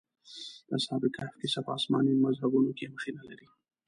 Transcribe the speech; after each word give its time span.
د 0.67 0.69
اصحاب 0.79 1.01
کهف 1.15 1.33
کيسه 1.41 1.59
په 1.65 1.71
آسماني 1.77 2.11
مذهبونو 2.25 2.69
کې 2.77 2.91
مخینه 2.93 3.21
لري. 3.29 3.47